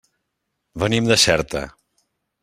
[0.83, 1.61] Venim de Xerta.